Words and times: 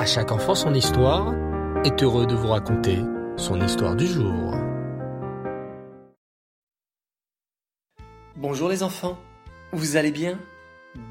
À 0.00 0.06
chaque 0.06 0.32
enfant 0.32 0.54
son 0.54 0.72
histoire 0.72 1.34
est 1.84 2.02
heureux 2.02 2.26
de 2.26 2.34
vous 2.34 2.48
raconter 2.48 3.00
son 3.36 3.60
histoire 3.60 3.94
du 3.94 4.06
jour. 4.06 4.54
Bonjour 8.34 8.70
les 8.70 8.82
enfants, 8.82 9.18
vous 9.72 9.96
allez 9.96 10.10
bien? 10.10 10.38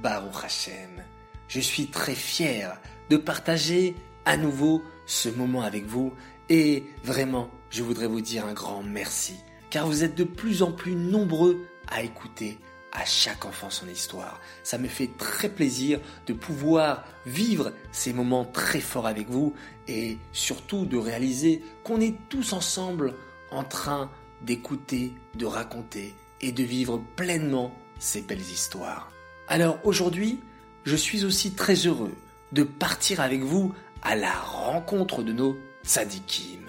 Baruch 0.01 0.43
Hashem, 0.43 1.03
je 1.47 1.59
suis 1.59 1.85
très 1.85 2.15
fier 2.15 2.81
de 3.11 3.17
partager 3.17 3.93
à 4.25 4.37
nouveau 4.37 4.81
ce 5.05 5.29
moment 5.29 5.61
avec 5.61 5.85
vous 5.85 6.11
et 6.49 6.83
vraiment 7.03 7.47
je 7.69 7.83
voudrais 7.83 8.07
vous 8.07 8.21
dire 8.21 8.47
un 8.47 8.53
grand 8.53 8.81
merci 8.81 9.35
car 9.69 9.85
vous 9.85 10.03
êtes 10.03 10.15
de 10.15 10.23
plus 10.23 10.63
en 10.63 10.71
plus 10.71 10.95
nombreux 10.95 11.59
à 11.89 12.01
écouter 12.01 12.57
à 12.91 13.05
chaque 13.05 13.45
enfant 13.45 13.69
son 13.69 13.87
histoire. 13.87 14.39
Ça 14.63 14.77
me 14.77 14.87
fait 14.87 15.09
très 15.17 15.49
plaisir 15.49 15.99
de 16.27 16.33
pouvoir 16.33 17.05
vivre 17.25 17.71
ces 17.91 18.13
moments 18.13 18.45
très 18.45 18.81
forts 18.81 19.07
avec 19.07 19.29
vous 19.29 19.53
et 19.87 20.17
surtout 20.31 20.85
de 20.85 20.97
réaliser 20.97 21.63
qu'on 21.83 22.01
est 22.01 22.15
tous 22.29 22.53
ensemble 22.53 23.13
en 23.51 23.63
train 23.63 24.09
d'écouter, 24.41 25.13
de 25.35 25.45
raconter 25.45 26.15
et 26.41 26.51
de 26.51 26.63
vivre 26.63 27.01
pleinement 27.15 27.73
ces 27.99 28.21
belles 28.21 28.39
histoires. 28.39 29.11
Alors 29.47 29.79
aujourd'hui, 29.83 30.39
je 30.83 30.95
suis 30.95 31.25
aussi 31.25 31.51
très 31.51 31.75
heureux 31.75 32.15
de 32.51 32.63
partir 32.63 33.19
avec 33.19 33.41
vous 33.41 33.73
à 34.01 34.15
la 34.15 34.33
rencontre 34.33 35.23
de 35.23 35.33
nos 35.33 35.57
tzadikim. 35.83 36.65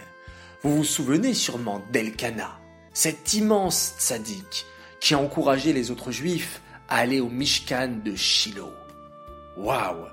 Vous 0.62 0.76
vous 0.76 0.84
souvenez 0.84 1.32
sûrement 1.32 1.82
d'Elkana, 1.92 2.58
cet 2.92 3.34
immense 3.34 3.94
tzaddik 3.98 4.66
qui 5.00 5.14
a 5.14 5.18
encouragé 5.18 5.72
les 5.72 5.90
autres 5.90 6.12
juifs 6.12 6.60
à 6.88 6.98
aller 6.98 7.20
au 7.20 7.28
Mishkan 7.28 8.00
de 8.04 8.14
Shiloh. 8.14 8.74
Waouh 9.56 10.06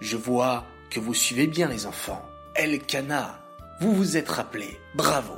Je 0.00 0.16
vois 0.16 0.64
que 0.90 1.00
vous 1.00 1.14
suivez 1.14 1.46
bien 1.46 1.68
les 1.68 1.86
enfants. 1.86 2.28
Elkana, 2.54 3.40
vous 3.80 3.92
vous 3.92 4.16
êtes 4.16 4.28
rappelé, 4.28 4.78
bravo 4.94 5.34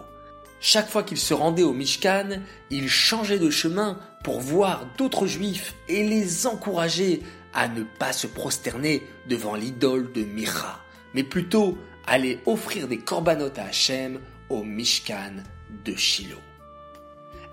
Chaque 0.61 0.89
fois 0.89 1.03
qu'il 1.03 1.19
se 1.19 1.34
rendait 1.34 1.62
au 1.62 1.72
Mishkan, 1.72 2.41
il 2.70 2.89
changeait 2.89 3.39
de 3.39 3.50
chemin 3.50 3.98
pour 4.25 4.41
voir 4.41 4.86
d'autres 4.98 5.27
juifs 5.27 5.75
et 5.88 6.06
les 6.06 6.47
encourager 6.47 7.22
à 7.55 7.69
ne 7.69 7.84
pas 7.84 8.12
se 8.12 8.27
prosterner 8.27 9.03
devant 9.28 9.55
l'idole 9.55 10.12
de 10.12 10.22
Mira, 10.22 10.81
mais 11.14 11.22
plutôt 11.22 11.78
aller 12.06 12.41
offrir 12.44 12.88
des 12.88 12.98
corbanotes 12.98 13.59
à 13.59 13.64
Hachem 13.64 14.20
au 14.50 14.62
Mishkan 14.62 15.42
de 15.84 15.94
Shiloh. 15.94 16.36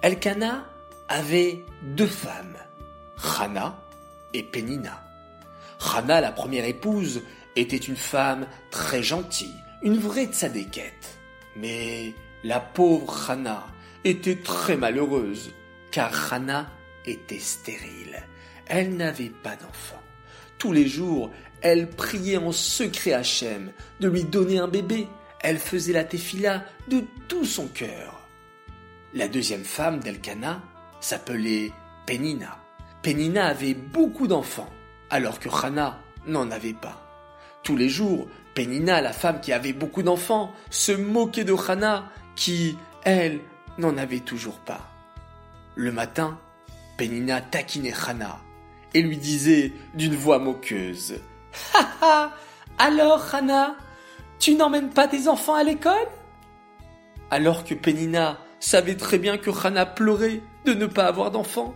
Elkana 0.02 0.66
avait 1.14 1.64
deux 1.83 2.08
femmes, 2.08 2.58
Hana 3.23 3.80
et 4.33 4.42
Penina. 4.42 5.00
Hana, 5.80 6.19
la 6.19 6.31
première 6.31 6.66
épouse, 6.66 7.22
était 7.56 7.78
une 7.78 7.95
femme 7.95 8.47
très 8.72 9.03
gentille, 9.03 9.53
une 9.84 10.00
vraie 10.00 10.25
tzadékette. 10.25 11.19
Mais 11.56 12.16
la 12.44 12.59
pauvre 12.59 13.30
Hana 13.30 13.67
était 14.03 14.38
très 14.38 14.75
malheureuse, 14.75 15.52
car 15.91 16.34
Hana 16.34 16.72
était 17.06 17.38
stérile. 17.38 18.23
Elle 18.66 18.97
n'avait 18.97 19.30
pas 19.44 19.56
d'enfant. 19.56 20.02
Tous 20.58 20.72
les 20.72 20.88
jours, 20.88 21.30
elle 21.61 21.91
priait 21.91 22.38
en 22.38 22.52
secret 22.52 23.14
Hachem 23.14 23.72
de 24.00 24.09
lui 24.09 24.23
donner 24.23 24.58
un 24.58 24.67
bébé. 24.67 25.08
Elle 25.41 25.59
faisait 25.59 25.94
la 25.94 26.06
tefila 26.06 26.66
de 26.88 27.03
tout 27.28 27.45
son 27.45 27.67
cœur. 27.67 28.28
La 29.14 29.28
deuxième 29.28 29.64
femme 29.64 30.00
d'Elkana 30.00 30.64
s'appelait 31.04 31.72
Penina. 32.06 32.58
Penina 33.02 33.48
avait 33.48 33.73
beaucoup 33.73 34.28
d'enfants, 34.28 34.70
alors 35.09 35.40
que 35.40 35.50
Hana 35.50 36.00
n'en 36.26 36.50
avait 36.50 36.73
pas. 36.73 37.02
Tous 37.64 37.76
les 37.76 37.90
jours, 37.90 38.28
Penina, 38.56 39.02
la 39.02 39.12
femme 39.12 39.42
qui 39.42 39.52
avait 39.52 39.74
beaucoup 39.74 40.04
d'enfants, 40.04 40.54
se 40.70 40.94
moquait 40.94 41.44
de 41.44 41.54
Hana, 41.54 42.09
qui, 42.36 42.78
elle, 43.04 43.42
n'en 43.78 43.98
avait 43.98 44.22
toujours 44.22 44.59
pas. 44.59 44.90
Le 45.75 45.92
matin, 45.92 46.40
Penina 46.97 47.42
taquinait 47.42 47.94
Hana 48.08 48.40
et 48.94 49.02
lui 49.02 49.18
disait 49.18 49.74
d'une 49.96 50.16
voix 50.16 50.40
moqueuse 50.40 51.16
Ha 51.74 51.88
ha 52.02 52.31
Alors, 52.78 53.24
Hana, 53.34 53.75
tu 54.40 54.56
n'emmènes 54.56 54.90
pas 54.90 55.08
tes 55.08 55.28
enfants 55.28 55.56
à 55.56 55.63
l'école? 55.63 56.08
Alors 57.30 57.66
que 57.66 57.74
Penina 57.74 58.38
savait 58.59 58.96
très 58.96 59.18
bien 59.18 59.38
que 59.38 59.50
Hana 59.50 59.86
pleurait 59.86 60.42
de 60.66 60.74
ne 60.74 60.85
pas 60.85 61.06
avoir 61.06 61.31
d'enfants. 61.31 61.74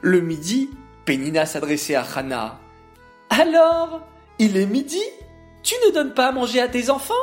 Le 0.00 0.20
midi, 0.20 0.70
Penina 1.04 1.46
s'adressait 1.46 1.94
à 1.94 2.02
Hana. 2.02 2.60
Alors, 3.30 4.02
il 4.38 4.56
est 4.56 4.66
midi 4.66 5.02
Tu 5.62 5.74
ne 5.86 5.92
donnes 5.92 6.14
pas 6.14 6.28
à 6.28 6.32
manger 6.32 6.60
à 6.60 6.68
tes 6.68 6.90
enfants? 6.90 7.14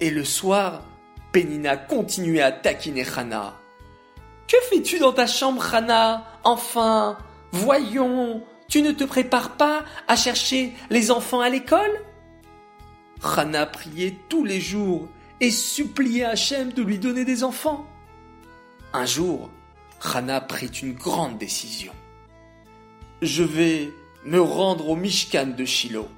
Et 0.00 0.10
le 0.10 0.24
soir, 0.24 0.82
Penina 1.32 1.76
continuait 1.76 2.42
à 2.42 2.52
taquiner 2.52 3.04
Hana. 3.16 3.54
Que 4.48 4.56
fais-tu 4.68 4.98
dans 4.98 5.12
ta 5.12 5.26
chambre, 5.26 5.74
Hana 5.74 6.24
Enfin, 6.44 7.18
voyons, 7.52 8.42
tu 8.68 8.82
ne 8.82 8.92
te 8.92 9.04
prépares 9.04 9.56
pas 9.56 9.84
à 10.08 10.16
chercher 10.16 10.74
les 10.90 11.10
enfants 11.10 11.40
à 11.40 11.48
l'école? 11.48 12.00
Hana 13.22 13.66
priait 13.66 14.16
tous 14.28 14.44
les 14.44 14.60
jours 14.60 15.08
et 15.40 15.50
suppliait 15.50 16.24
Hachem 16.24 16.72
de 16.72 16.82
lui 16.82 16.98
donner 16.98 17.24
des 17.24 17.42
enfants. 17.42 17.86
Un 18.96 19.06
jour, 19.06 19.50
Hana 20.04 20.40
prit 20.40 20.68
une 20.68 20.92
grande 20.92 21.36
décision. 21.36 21.92
Je 23.22 23.42
vais 23.42 23.92
me 24.24 24.40
rendre 24.40 24.88
au 24.88 24.94
Mishkan 24.94 25.48
de 25.48 25.64
Shiloh, 25.64 26.08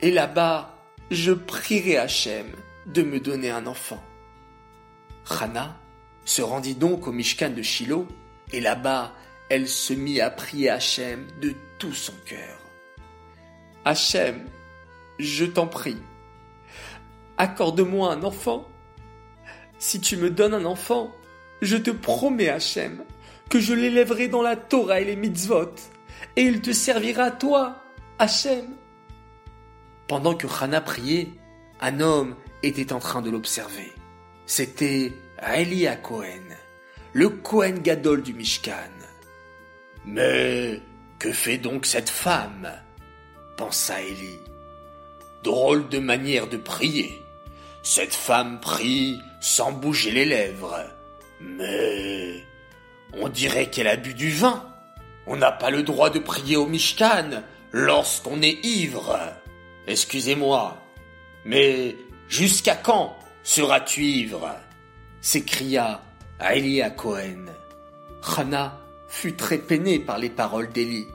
et 0.00 0.10
là-bas, 0.10 0.76
je 1.12 1.30
prierai 1.30 1.98
Hachem 1.98 2.48
de 2.86 3.02
me 3.02 3.20
donner 3.20 3.52
un 3.52 3.68
enfant. 3.68 4.02
Hana 5.30 5.78
se 6.24 6.42
rendit 6.42 6.74
donc 6.74 7.06
au 7.06 7.12
Mishkan 7.12 7.50
de 7.50 7.62
Shiloh, 7.62 8.08
et 8.52 8.60
là-bas, 8.60 9.12
elle 9.48 9.68
se 9.68 9.92
mit 9.92 10.20
à 10.20 10.30
prier 10.30 10.70
Hachem 10.70 11.28
de 11.40 11.54
tout 11.78 11.94
son 11.94 12.14
cœur. 12.26 12.58
Hachem, 13.84 14.48
je 15.20 15.44
t'en 15.44 15.68
prie, 15.68 15.98
accorde-moi 17.36 18.12
un 18.12 18.24
enfant. 18.24 18.66
Si 19.78 20.00
tu 20.00 20.16
me 20.16 20.30
donnes 20.30 20.54
un 20.54 20.64
enfant, 20.64 21.12
je 21.62 21.76
te 21.76 21.90
promets, 21.90 22.48
Hachem, 22.48 23.04
que 23.48 23.60
je 23.60 23.72
l'élèverai 23.72 24.28
dans 24.28 24.42
la 24.42 24.56
Torah 24.56 25.00
et 25.00 25.04
les 25.04 25.16
mitzvot, 25.16 25.74
et 26.36 26.42
il 26.42 26.60
te 26.60 26.72
servira 26.72 27.24
à 27.24 27.30
toi, 27.30 27.76
Hachem. 28.18 28.66
Pendant 30.08 30.34
que 30.34 30.46
Hana 30.46 30.80
priait, 30.80 31.28
un 31.80 32.00
homme 32.00 32.36
était 32.62 32.92
en 32.92 32.98
train 32.98 33.22
de 33.22 33.30
l'observer. 33.30 33.92
C'était 34.46 35.12
Elia 35.42 35.96
Cohen, 35.96 36.56
le 37.12 37.28
Cohen 37.30 37.78
Gadol 37.82 38.22
du 38.22 38.34
Mishkan. 38.34 38.90
Mais 40.04 40.80
que 41.18 41.32
fait 41.32 41.58
donc 41.58 41.86
cette 41.86 42.10
femme? 42.10 42.68
pensa 43.56 44.00
Eli. 44.02 44.38
Drôle 45.44 45.88
de 45.88 45.98
manière 45.98 46.48
de 46.48 46.56
prier. 46.56 47.22
Cette 47.82 48.14
femme 48.14 48.60
prie 48.60 49.20
sans 49.40 49.72
bouger 49.72 50.10
les 50.10 50.24
lèvres. 50.24 50.84
Mais 51.42 52.44
on 53.14 53.28
dirait 53.28 53.70
qu'elle 53.70 53.88
a 53.88 53.96
bu 53.96 54.14
du 54.14 54.30
vin. 54.30 54.64
On 55.26 55.36
n'a 55.36 55.52
pas 55.52 55.70
le 55.70 55.82
droit 55.82 56.10
de 56.10 56.18
prier 56.18 56.56
au 56.56 56.66
Mishkan 56.66 57.42
lorsqu'on 57.72 58.42
est 58.42 58.64
ivre. 58.64 59.18
Excusez-moi, 59.86 60.78
mais 61.44 61.96
jusqu'à 62.28 62.76
quand 62.76 63.16
seras-tu 63.42 64.04
ivre? 64.04 64.54
s'écria 65.20 66.02
Elia 66.40 66.90
Cohen. 66.90 67.46
Hana 68.36 68.80
fut 69.06 69.34
très 69.34 69.58
peinée 69.58 70.00
par 70.00 70.18
les 70.18 70.30
paroles 70.30 70.70
d'Élie. 70.70 71.06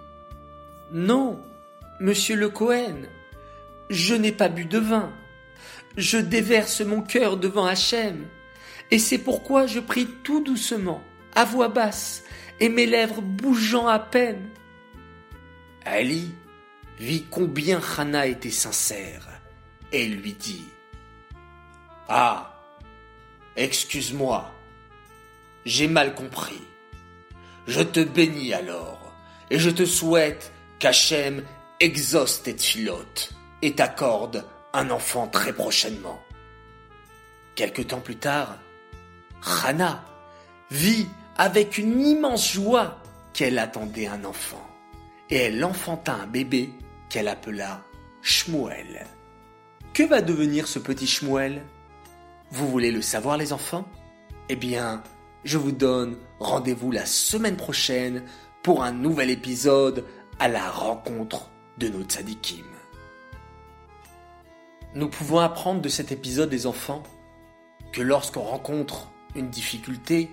Non, 0.91 1.39
monsieur 1.99 2.35
le 2.35 2.49
Cohen, 2.49 3.07
je 3.89 4.15
n'ai 4.15 4.31
pas 4.31 4.49
bu 4.49 4.65
de 4.65 4.80
vin. 4.80 5.12
Je 5.97 6.18
déverse 6.18 6.81
mon 6.81 7.01
cœur 7.01 7.38
devant 7.38 7.65
Hachem. 7.65 8.27
Et 8.92 9.00
c'est 9.00 9.18
pourquoi 9.18 9.68
je 9.68 9.80
prie 9.80 10.07
tout 10.24 10.42
doucement, 10.42 11.04
à 11.36 11.45
voix 11.45 11.68
basse, 11.68 12.24
et 12.60 12.69
mes 12.69 12.86
lèvres 12.86 13.22
bougeant 13.22 13.88
à 13.88 14.00
peine. 14.00 14.50
Ali 15.86 16.34
vit 17.00 17.25
combien 17.30 17.81
Hana 17.98 18.28
était 18.28 18.50
sincère, 18.50 19.28
et 19.92 20.07
lui 20.07 20.34
dit 20.34 20.66
Ah, 22.07 22.63
excuse-moi, 23.56 24.51
j'ai 25.66 25.88
mal 25.88 26.16
compris. 26.16 26.62
Je 27.68 27.81
te 27.81 28.00
bénis 28.00 28.54
alors, 28.54 29.13
et 29.50 29.60
je 29.60 29.69
te 29.69 29.86
souhaite 29.86 30.54
qu'Hachem 30.80 31.44
exauce 31.80 32.44
tes 32.44 32.57
filotes 32.57 33.33
et 33.62 33.74
t'accorde 33.74 34.45
un 34.74 34.90
enfant 34.90 35.28
très 35.28 35.54
prochainement. 35.54 36.24
Quelque 37.56 37.81
temps 37.81 38.00
plus 38.00 38.18
tard, 38.18 38.57
Hana 39.63 40.03
vit 40.71 41.07
avec 41.38 41.77
une 41.77 42.01
immense 42.01 42.51
joie 42.51 42.97
qu'elle 43.33 43.59
attendait 43.59 44.07
un 44.07 44.23
enfant, 44.25 44.65
et 45.29 45.35
elle 45.35 45.63
enfanta 45.63 46.13
un 46.13 46.27
bébé 46.27 46.73
qu'elle 47.09 47.27
appela 47.27 47.83
Shmuel. 48.21 49.05
que 49.94 50.03
va 50.03 50.21
devenir 50.21 50.67
ce 50.67 50.79
petit 50.79 51.07
Shmuel? 51.07 51.63
Vous 52.51 52.67
voulez 52.67 52.91
le 52.91 53.01
savoir 53.01 53.38
les 53.38 53.53
enfants? 53.53 53.85
Eh 54.49 54.55
bien, 54.55 55.03
je 55.44 55.57
vous 55.57 55.71
donne 55.71 56.17
rendez-vous 56.39 56.91
la 56.91 57.05
semaine 57.05 57.57
prochaine 57.57 58.23
pour 58.63 58.83
un 58.83 58.91
nouvel 58.91 59.29
épisode 59.29 60.05
à 60.39 60.47
la 60.47 60.69
rencontre 60.69 61.49
de 61.77 61.89
nos 61.89 62.03
tzadikim. 62.03 62.65
Nous 64.94 65.09
pouvons 65.09 65.39
apprendre 65.39 65.81
de 65.81 65.89
cet 65.89 66.11
épisode 66.11 66.49
des 66.49 66.65
enfants 66.65 67.03
que 67.91 68.01
lorsqu'on 68.01 68.41
rencontre 68.41 69.09
une 69.35 69.50
difficulté, 69.50 70.31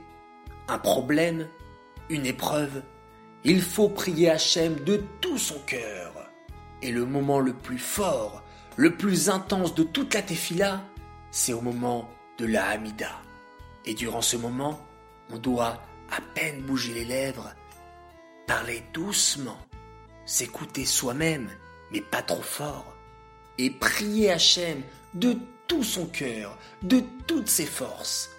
un 0.68 0.78
problème, 0.78 1.48
une 2.08 2.26
épreuve, 2.26 2.82
il 3.44 3.60
faut 3.60 3.88
prier 3.88 4.30
Hachem 4.30 4.76
de 4.84 5.04
tout 5.20 5.38
son 5.38 5.58
cœur. 5.66 6.12
Et 6.82 6.90
le 6.90 7.04
moment 7.04 7.40
le 7.40 7.52
plus 7.52 7.78
fort, 7.78 8.42
le 8.76 8.96
plus 8.96 9.28
intense 9.28 9.74
de 9.74 9.82
toute 9.82 10.14
la 10.14 10.22
tefila, 10.22 10.82
c'est 11.30 11.52
au 11.52 11.60
moment 11.60 12.10
de 12.38 12.46
la 12.46 12.68
Hamida. 12.68 13.20
Et 13.84 13.94
durant 13.94 14.22
ce 14.22 14.36
moment, 14.36 14.80
on 15.30 15.38
doit 15.38 15.82
à 16.10 16.20
peine 16.34 16.62
bouger 16.62 16.94
les 16.94 17.04
lèvres, 17.04 17.52
parler 18.46 18.82
doucement, 18.92 19.58
s'écouter 20.26 20.84
soi-même, 20.84 21.48
mais 21.90 22.00
pas 22.00 22.22
trop 22.22 22.42
fort, 22.42 22.94
et 23.58 23.70
prier 23.70 24.32
Hachem 24.32 24.82
de 25.14 25.36
tout 25.66 25.84
son 25.84 26.06
cœur, 26.06 26.58
de 26.82 27.02
toutes 27.26 27.48
ses 27.48 27.66
forces. 27.66 28.30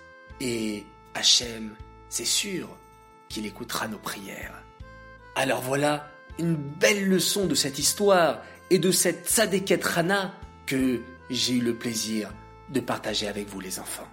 Et 0.42 0.86
Hachem, 1.14 1.76
c'est 2.10 2.26
sûr 2.26 2.68
qu'il 3.30 3.46
écoutera 3.46 3.88
nos 3.88 3.98
prières. 3.98 4.62
Alors 5.36 5.62
voilà 5.62 6.10
une 6.40 6.56
belle 6.56 7.08
leçon 7.08 7.46
de 7.46 7.56
cette 7.56 7.80
histoire 7.80 8.42
et 8.70 8.80
de 8.80 8.92
cette 8.92 9.30
Tzadeket 9.30 9.84
Rana 9.84 10.34
que 10.66 11.02
j'ai 11.30 11.54
eu 11.54 11.62
le 11.62 11.76
plaisir 11.76 12.32
de 12.70 12.80
partager 12.80 13.28
avec 13.28 13.48
vous 13.48 13.60
les 13.60 13.80
enfants. 13.80 14.08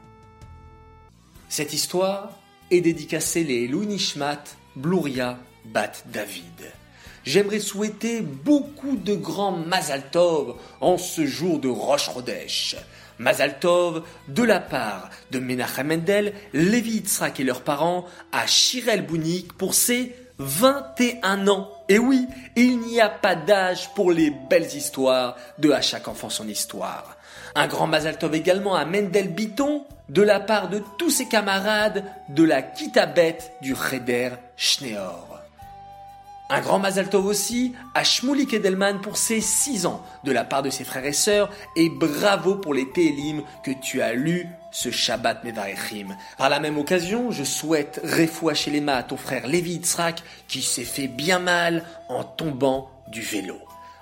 Cette 1.48 1.72
histoire 1.72 2.38
est 2.70 2.80
dédicacée 2.80 3.44
les 3.44 3.68
Louis 3.68 3.86
Nishmat 3.86 4.44
Bluria 4.76 5.38
Bat 5.66 5.92
David. 6.06 6.72
J'aimerais 7.24 7.60
souhaiter 7.60 8.20
beaucoup 8.20 8.96
de 8.96 9.14
grands 9.14 9.52
Mazal 9.52 10.10
Tov 10.10 10.56
en 10.80 10.98
ce 10.98 11.24
jour 11.24 11.60
de 11.60 11.68
Rosh 11.68 12.10
Chodesh. 12.12 12.76
Mazal 13.18 13.58
Tov 13.58 14.02
de 14.28 14.42
la 14.42 14.60
part 14.60 15.10
de 15.30 15.38
Menachem 15.38 15.88
Mendel, 15.88 16.34
Lévi 16.52 17.02
et 17.38 17.44
leurs 17.44 17.62
parents 17.62 18.06
à 18.32 18.46
Shirel 18.46 19.06
Bounik 19.06 19.52
pour 19.54 19.74
ses 19.74 20.14
21 20.38 21.48
ans. 21.48 21.70
Et 21.88 21.98
oui, 21.98 22.26
il 22.56 22.78
n'y 22.80 23.00
a 23.00 23.08
pas 23.08 23.34
d'âge 23.34 23.92
pour 23.94 24.12
les 24.12 24.30
belles 24.30 24.74
histoires 24.74 25.36
de 25.58 25.70
À 25.70 25.80
chaque 25.80 26.08
enfant 26.08 26.30
son 26.30 26.48
histoire. 26.48 27.16
Un 27.54 27.66
grand 27.66 27.86
Mazal 27.86 28.18
Tov 28.18 28.34
également 28.34 28.74
à 28.74 28.84
Mendel 28.84 29.32
Biton 29.32 29.84
de 30.08 30.22
la 30.22 30.40
part 30.40 30.68
de 30.68 30.82
tous 30.98 31.10
ses 31.10 31.28
camarades 31.28 32.04
de 32.28 32.44
la 32.44 32.62
Kitabet 32.62 33.38
du 33.60 33.74
Cheder 33.74 34.30
Schneor. 34.56 35.31
Un 36.54 36.60
grand 36.60 36.78
Mazal 36.78 37.08
Tov 37.08 37.24
aussi 37.24 37.72
à 37.94 38.04
Shmulik 38.04 38.52
Edelman 38.52 39.00
pour 39.00 39.16
ses 39.16 39.40
6 39.40 39.86
ans 39.86 40.02
de 40.22 40.32
la 40.32 40.44
part 40.44 40.62
de 40.62 40.68
ses 40.68 40.84
frères 40.84 41.06
et 41.06 41.14
sœurs 41.14 41.48
et 41.76 41.88
bravo 41.88 42.56
pour 42.56 42.74
les 42.74 42.90
Télim 42.90 43.40
que 43.64 43.70
tu 43.70 44.02
as 44.02 44.12
lus 44.12 44.46
ce 44.70 44.90
Shabbat 44.90 45.44
Mevarechim. 45.44 46.14
Par 46.36 46.50
la 46.50 46.60
même 46.60 46.76
occasion, 46.76 47.30
je 47.30 47.42
souhaite 47.42 48.02
Refoua 48.04 48.52
Shelema 48.52 48.96
à 48.96 49.02
ton 49.02 49.16
frère 49.16 49.46
Lévi 49.46 49.76
Yitzhak 49.76 50.22
qui 50.46 50.60
s'est 50.60 50.84
fait 50.84 51.08
bien 51.08 51.38
mal 51.38 51.84
en 52.10 52.22
tombant 52.22 52.90
du 53.08 53.22
vélo. 53.22 53.56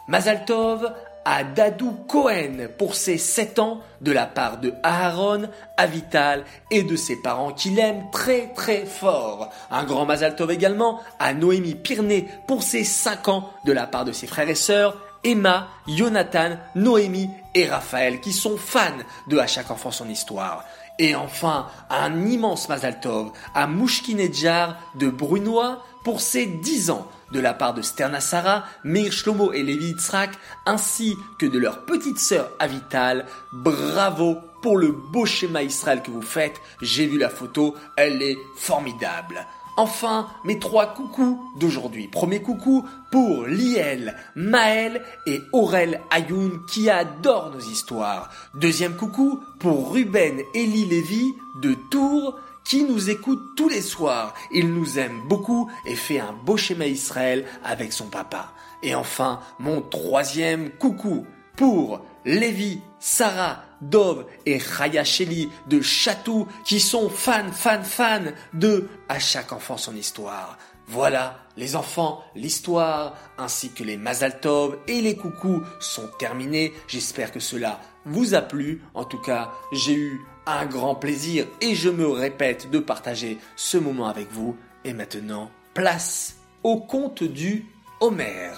Mazal 0.08 0.44
Tov 0.44 0.93
à 1.31 1.44
Dadou 1.44 1.93
Cohen 2.09 2.67
pour 2.77 2.97
ses 2.97 3.17
7 3.17 3.61
ans 3.61 3.82
de 4.00 4.11
la 4.11 4.27
part 4.27 4.59
de 4.59 4.75
Aaron, 4.82 5.43
Avital 5.77 6.44
et 6.73 6.82
de 6.82 6.97
ses 6.97 7.23
parents 7.23 7.53
qui 7.53 7.71
l'aiment 7.71 8.11
très 8.11 8.49
très 8.53 8.85
fort. 8.85 9.49
Un 9.71 9.85
grand 9.85 10.06
Mazal 10.06 10.35
Tov 10.35 10.50
également 10.50 10.99
à 11.21 11.32
Noémie 11.32 11.77
Pirné 11.77 12.27
pour 12.49 12.65
ses 12.65 12.82
5 12.82 13.29
ans 13.29 13.49
de 13.65 13.71
la 13.71 13.87
part 13.87 14.05
de 14.05 14.11
ses 14.11 14.27
frères 14.27 14.50
et 14.50 14.56
sœurs 14.56 14.97
Emma, 15.23 15.69
Jonathan, 15.87 16.56
Noémie 16.75 17.31
et 17.55 17.69
Raphaël 17.69 18.21
qui 18.21 18.32
sont 18.32 18.56
fans 18.56 18.91
de 19.29 19.38
À 19.38 19.47
chaque 19.47 19.71
enfant 19.71 19.93
son 19.93 20.09
histoire. 20.09 20.65
Et 20.99 21.15
enfin, 21.15 21.69
un 21.91 22.27
immense 22.27 22.69
Mazal 22.69 22.99
Tov 22.99 23.31
à 23.55 23.69
Mouchkinedjar 23.69 24.77
de 24.97 25.09
Brunois 25.09 25.85
pour 26.03 26.21
ses 26.21 26.47
10 26.47 26.91
ans 26.91 27.06
de 27.32 27.41
la 27.41 27.55
part 27.55 27.75
de 27.75 27.82
Sterna 27.82 28.21
Sarah, 28.21 28.65
Meir 28.85 29.12
Shlomo 29.12 29.53
et 29.53 29.62
Levi 29.62 29.88
Yitzhak, 29.88 30.31
ainsi 30.67 31.17
que 31.38 31.47
de 31.47 31.59
leur 31.59 31.85
petite 31.85 32.19
sœur 32.19 32.50
Avital. 32.59 33.27
Bravo 33.53 34.38
pour 34.62 34.77
le 34.77 34.93
beau 34.93 35.27
schéma 35.27 35.62
Israël 35.62 36.03
que 36.03 36.11
vous 36.11 36.23
faites. 36.23 36.61
J'ai 36.82 37.06
vu 37.06 37.19
la 37.19 37.31
photo, 37.31 37.75
elle 37.97 38.23
est 38.23 38.38
formidable. 38.56 39.47
Enfin, 39.77 40.29
mes 40.44 40.59
trois 40.59 40.93
coucous 40.93 41.41
d'aujourd'hui. 41.59 42.09
Premier 42.09 42.43
coucou 42.43 42.87
pour 43.11 43.47
Liel, 43.47 44.15
Maël 44.35 45.03
et 45.27 45.41
Aurel 45.53 46.03
Ayoun 46.11 46.61
qui 46.71 46.91
adorent 46.91 47.50
nos 47.50 47.61
histoires. 47.61 48.29
Deuxième 48.55 48.94
coucou 48.94 49.41
pour 49.59 49.93
Ruben 49.93 50.41
Eli 50.55 50.85
Lévy 50.85 51.35
de 51.62 51.75
Tours 51.91 52.38
qui 52.64 52.84
nous 52.84 53.10
écoute 53.10 53.40
tous 53.56 53.68
les 53.68 53.82
soirs. 53.82 54.34
Il 54.52 54.72
nous 54.72 54.98
aime 54.98 55.22
beaucoup 55.28 55.70
et 55.86 55.96
fait 55.96 56.20
un 56.20 56.32
beau 56.32 56.56
schéma 56.56 56.86
Israël 56.86 57.44
avec 57.64 57.92
son 57.92 58.06
papa. 58.06 58.52
Et 58.82 58.94
enfin, 58.94 59.40
mon 59.58 59.82
troisième 59.82 60.70
coucou 60.70 61.26
pour 61.56 62.00
Lévi, 62.24 62.80
Sarah, 62.98 63.64
Dov 63.80 64.26
et 64.46 64.58
Chaya 64.58 65.04
Sheli 65.04 65.50
de 65.66 65.80
Chatou 65.80 66.46
qui 66.64 66.80
sont 66.80 67.08
fans, 67.08 67.52
fans, 67.52 67.82
fans 67.82 68.32
de 68.52 68.88
À 69.08 69.18
chaque 69.18 69.52
enfant 69.52 69.76
son 69.76 69.96
histoire. 69.96 70.58
Voilà, 70.86 71.38
les 71.56 71.76
enfants, 71.76 72.24
l'histoire, 72.34 73.14
ainsi 73.38 73.70
que 73.70 73.84
les 73.84 73.96
Mazaltov 73.96 74.76
et 74.88 75.00
les 75.00 75.14
coucous 75.14 75.62
sont 75.78 76.08
terminés. 76.18 76.72
J'espère 76.88 77.30
que 77.30 77.38
cela 77.38 77.80
vous 78.06 78.34
a 78.34 78.40
plu. 78.40 78.82
En 78.94 79.04
tout 79.04 79.20
cas, 79.20 79.52
j'ai 79.72 79.94
eu 79.94 80.20
un 80.58 80.67
grand 80.67 80.94
plaisir 80.94 81.47
et 81.61 81.75
je 81.75 81.88
me 81.88 82.08
répète 82.08 82.70
de 82.70 82.79
partager 82.79 83.38
ce 83.56 83.79
moment 83.79 84.06
avec 84.06 84.31
vous. 84.31 84.56
Et 84.85 84.93
maintenant, 84.93 85.50
place 85.75 86.37
au 86.62 86.79
conte 86.79 87.23
du 87.23 87.67
Homer. 88.00 88.52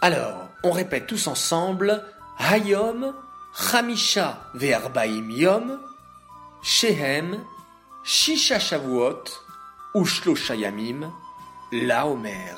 Alors, 0.00 0.48
on 0.64 0.72
répète 0.72 1.06
tous 1.06 1.26
ensemble 1.28 2.04
Hayom, 2.38 3.14
Hamisha 3.72 4.50
ve'arbaim 4.54 5.30
yom, 5.30 5.78
Shehem, 6.62 7.38
Shisha 8.02 8.58
Shavuot, 8.58 9.24
Ushlosha 9.94 10.56
Yamim, 10.56 11.12
la 11.70 12.06
Homer. 12.06 12.56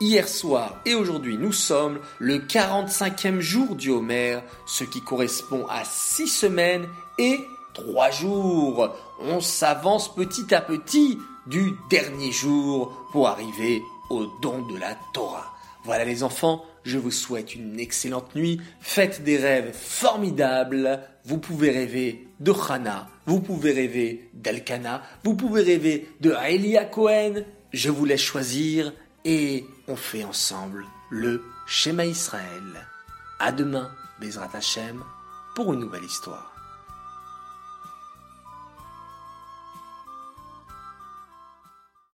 Hier 0.00 0.26
soir 0.26 0.76
et 0.86 0.94
aujourd'hui, 0.94 1.36
nous 1.36 1.52
sommes 1.52 2.00
le 2.18 2.38
45e 2.38 3.40
jour 3.40 3.76
du 3.76 3.90
Homer, 3.90 4.40
ce 4.66 4.82
qui 4.84 5.02
correspond 5.02 5.66
à 5.68 5.84
6 5.84 6.26
semaines 6.26 6.88
et 7.18 7.46
3 7.74 8.10
jours. 8.10 8.94
On 9.20 9.40
s'avance 9.40 10.14
petit 10.14 10.54
à 10.54 10.60
petit 10.60 11.18
du 11.46 11.72
dernier 11.88 12.32
jour 12.32 12.92
pour 13.12 13.28
arriver 13.28 13.82
au 14.10 14.26
don 14.42 14.62
de 14.62 14.76
la 14.76 14.96
Torah. 15.12 15.54
Voilà 15.84 16.04
les 16.04 16.22
enfants, 16.22 16.64
je 16.84 16.98
vous 16.98 17.10
souhaite 17.10 17.54
une 17.54 17.80
excellente 17.80 18.34
nuit, 18.34 18.60
faites 18.80 19.24
des 19.24 19.38
rêves 19.38 19.72
formidables, 19.74 21.00
vous 21.24 21.38
pouvez 21.38 21.70
rêver 21.70 22.28
de 22.38 22.52
Hana, 22.52 23.08
vous 23.26 23.40
pouvez 23.40 23.72
rêver 23.72 24.30
d'Elkana, 24.34 25.02
vous 25.24 25.34
pouvez 25.34 25.62
rêver 25.62 26.08
de 26.20 26.34
Elia 26.46 26.84
Cohen, 26.84 27.44
je 27.72 27.90
vous 27.90 28.04
laisse 28.04 28.20
choisir 28.20 28.92
et 29.24 29.64
on 29.88 29.96
fait 29.96 30.24
ensemble 30.24 30.84
le 31.10 31.42
schéma 31.66 32.04
Israël. 32.04 32.86
À 33.38 33.52
demain, 33.52 33.90
Bezrat 34.20 34.50
Hashem, 34.52 35.02
pour 35.54 35.72
une 35.72 35.80
nouvelle 35.80 36.04
histoire. 36.04 36.49